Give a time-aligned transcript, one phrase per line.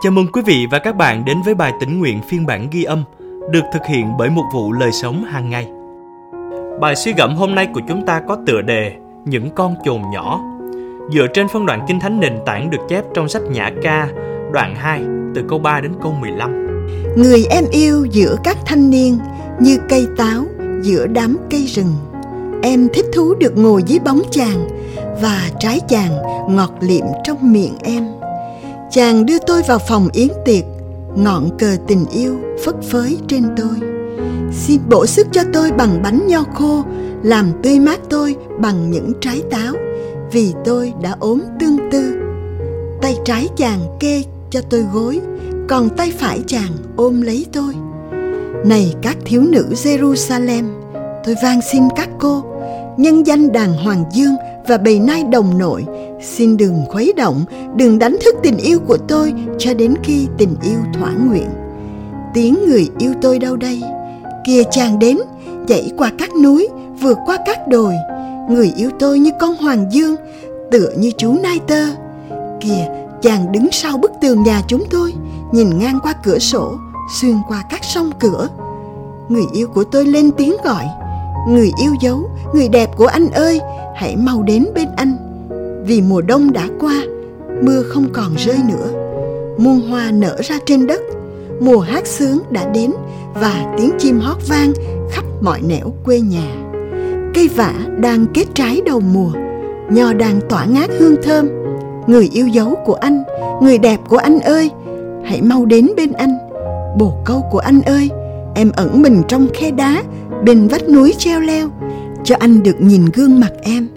[0.00, 2.84] Chào mừng quý vị và các bạn đến với bài tĩnh nguyện phiên bản ghi
[2.84, 3.04] âm,
[3.50, 5.68] được thực hiện bởi một vụ lời sống hàng ngày.
[6.80, 8.92] Bài suy gẫm hôm nay của chúng ta có tựa đề
[9.24, 10.40] Những con chồn nhỏ
[11.12, 14.08] dựa trên phân đoạn kinh thánh nền tảng được chép trong sách Nhã Ca,
[14.52, 15.02] đoạn 2
[15.34, 16.66] từ câu 3 đến câu 15.
[17.16, 19.18] Người em yêu giữa các thanh niên
[19.60, 20.44] như cây táo
[20.82, 21.94] giữa đám cây rừng.
[22.62, 24.68] Em thích thú được ngồi dưới bóng chàng
[25.22, 26.12] và trái chàng
[26.56, 28.17] ngọt liệm trong miệng em.
[28.90, 30.64] Chàng đưa tôi vào phòng yến tiệc,
[31.16, 33.88] ngọn cờ tình yêu phất phới trên tôi.
[34.52, 36.82] Xin bổ sức cho tôi bằng bánh nho khô,
[37.22, 39.74] làm tươi mát tôi bằng những trái táo,
[40.32, 42.14] vì tôi đã ốm tương tư.
[43.02, 45.20] Tay trái chàng kê cho tôi gối,
[45.68, 47.74] còn tay phải chàng ôm lấy tôi.
[48.64, 50.64] Này các thiếu nữ Jerusalem,
[51.24, 52.44] tôi van xin các cô,
[52.96, 54.34] nhân danh đàn Hoàng Dương
[54.68, 55.84] và bầy nai đồng nội,
[56.22, 57.44] xin đừng khuấy động,
[57.76, 61.48] đừng đánh thức tình yêu của tôi cho đến khi tình yêu thỏa nguyện.
[62.34, 63.82] Tiếng người yêu tôi đâu đây?
[64.48, 65.18] kia chàng đến,
[65.66, 66.68] chạy qua các núi,
[67.00, 67.94] vượt qua các đồi.
[68.50, 70.16] Người yêu tôi như con hoàng dương,
[70.70, 71.86] tựa như chú nai tơ.
[72.60, 72.86] Kìa,
[73.22, 75.14] chàng đứng sau bức tường nhà chúng tôi,
[75.52, 76.72] nhìn ngang qua cửa sổ,
[77.20, 78.48] xuyên qua các sông cửa.
[79.28, 80.84] Người yêu của tôi lên tiếng gọi,
[81.48, 83.60] người yêu dấu, người đẹp của anh ơi,
[83.96, 84.87] hãy mau đến bên.
[85.88, 87.02] Vì mùa đông đã qua,
[87.62, 88.90] mưa không còn rơi nữa.
[89.58, 91.00] Muôn hoa nở ra trên đất,
[91.60, 92.90] mùa hát sướng đã đến
[93.34, 94.72] và tiếng chim hót vang
[95.10, 96.56] khắp mọi nẻo quê nhà.
[97.34, 99.30] Cây vả đang kết trái đầu mùa,
[99.90, 101.48] nho đang tỏa ngát hương thơm.
[102.06, 103.22] Người yêu dấu của anh,
[103.62, 104.70] người đẹp của anh ơi,
[105.24, 106.38] hãy mau đến bên anh.
[106.98, 108.10] Bồ câu của anh ơi,
[108.54, 110.02] em ẩn mình trong khe đá,
[110.44, 111.68] bên vách núi treo leo,
[112.24, 113.88] cho anh được nhìn gương mặt em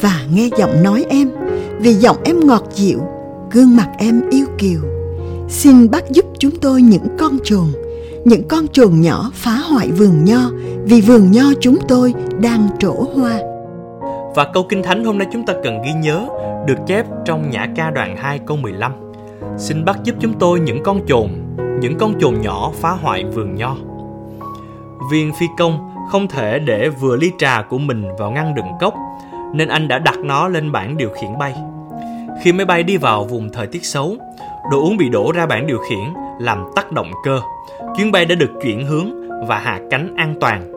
[0.00, 1.30] và nghe giọng nói em,
[1.78, 3.00] vì giọng em ngọt dịu,
[3.50, 4.80] gương mặt em yêu kiều.
[5.48, 7.72] Xin bác giúp chúng tôi những con chuồng
[8.24, 10.50] những con chuồng nhỏ phá hoại vườn nho
[10.84, 13.38] vì vườn nho chúng tôi đang trổ hoa.
[14.34, 16.26] Và câu kinh thánh hôm nay chúng ta cần ghi nhớ
[16.66, 18.92] được chép trong Nhã ca đoạn 2 câu 15.
[19.58, 23.54] Xin bắt giúp chúng tôi những con chuồng những con chuồng nhỏ phá hoại vườn
[23.54, 23.76] nho.
[25.10, 28.94] Viên phi công không thể để vừa ly trà của mình vào ngăn đựng cốc,
[29.54, 31.54] nên anh đã đặt nó lên bảng điều khiển bay.
[32.42, 34.16] Khi máy bay đi vào vùng thời tiết xấu,
[34.70, 37.40] đồ uống bị đổ ra bảng điều khiển làm tắt động cơ.
[37.96, 40.72] Chuyến bay đã được chuyển hướng và hạ cánh an toàn.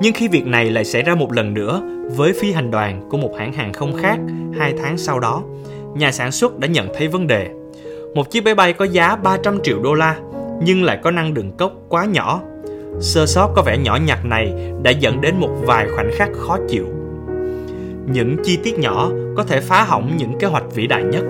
[0.00, 1.82] Nhưng khi việc này lại xảy ra một lần nữa
[2.16, 4.18] với phi hành đoàn của một hãng hàng không khác
[4.58, 5.42] hai tháng sau đó,
[5.94, 7.48] nhà sản xuất đã nhận thấy vấn đề.
[8.14, 10.16] Một chiếc máy bay có giá 300 triệu đô la
[10.62, 12.40] nhưng lại có năng đường cốc quá nhỏ.
[13.00, 16.58] Sơ sót có vẻ nhỏ nhặt này đã dẫn đến một vài khoảnh khắc khó
[16.68, 16.95] chịu.
[18.06, 21.24] Những chi tiết nhỏ có thể phá hỏng những kế hoạch vĩ đại nhất.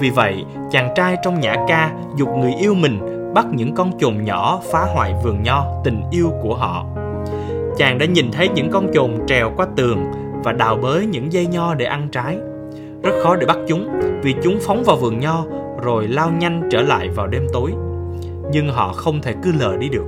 [0.00, 2.98] Vì vậy, chàng trai trong nhã ca dục người yêu mình
[3.34, 6.86] bắt những con chồn nhỏ phá hoại vườn nho tình yêu của họ.
[7.76, 10.04] Chàng đã nhìn thấy những con chồn trèo qua tường
[10.44, 12.38] và đào bới những dây nho để ăn trái.
[13.02, 13.88] Rất khó để bắt chúng
[14.22, 15.44] vì chúng phóng vào vườn nho
[15.82, 17.72] rồi lao nhanh trở lại vào đêm tối.
[18.52, 20.04] Nhưng họ không thể cứ lờ đi được.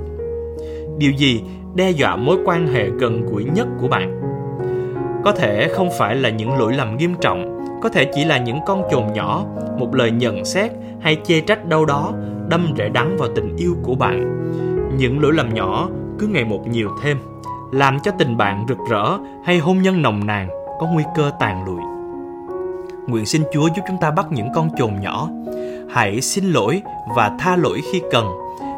[0.97, 1.41] Điều gì
[1.75, 4.20] đe dọa mối quan hệ gần gũi nhất của bạn?
[5.23, 8.59] Có thể không phải là những lỗi lầm nghiêm trọng, có thể chỉ là những
[8.65, 9.45] con chồn nhỏ,
[9.77, 10.71] một lời nhận xét
[11.01, 12.13] hay chê trách đâu đó,
[12.47, 14.37] đâm rễ đắng vào tình yêu của bạn.
[14.97, 15.89] Những lỗi lầm nhỏ
[16.19, 17.17] cứ ngày một nhiều thêm,
[17.71, 20.49] làm cho tình bạn rực rỡ hay hôn nhân nồng nàn
[20.79, 21.81] có nguy cơ tàn lụi.
[23.07, 25.29] Nguyện xin chúa giúp chúng ta bắt những con chồn nhỏ.
[25.89, 26.81] Hãy xin lỗi
[27.15, 28.25] và tha lỗi khi cần.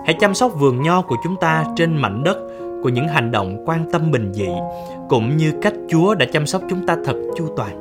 [0.06, 2.38] Hãy chăm sóc vườn nho của chúng ta trên mảnh đất
[2.84, 4.50] của những hành động quan tâm bình dị,
[5.10, 7.80] cũng như cách chúa đã chăm sóc chúng ta thật chu toàn.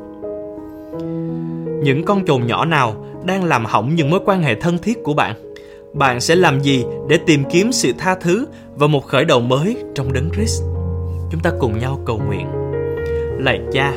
[1.84, 5.14] Những con trồn nhỏ nào đang làm hỏng những mối quan hệ thân thiết của
[5.14, 5.34] bạn
[5.92, 9.76] bạn sẽ làm gì để tìm kiếm sự tha thứ và một khởi đầu mới
[9.94, 10.62] trong đấng Christ?
[11.30, 12.46] Chúng ta cùng nhau cầu nguyện.
[13.38, 13.92] Lạy cha,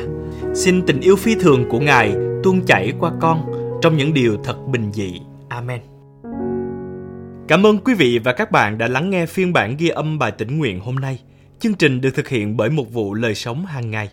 [0.54, 3.40] xin tình yêu phi thường của ngài tuôn chảy qua con
[3.82, 5.20] trong những điều thật bình dị.
[5.48, 5.95] Amen
[7.48, 10.32] cảm ơn quý vị và các bạn đã lắng nghe phiên bản ghi âm bài
[10.32, 11.18] tĩnh nguyện hôm nay.
[11.60, 14.10] Chương trình được thực hiện bởi một vụ lời sống hàng ngày.